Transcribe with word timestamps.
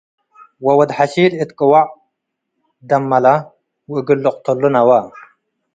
ወወድ-ሐሺል 0.65 1.31
እት 1.41 1.51
ቅወዕ 1.57 1.85
ትደመ'ለ 2.79 3.25
ወእግል 3.91 4.19
ልቅተሎ' 4.25 4.63
ነወ። 4.73 4.89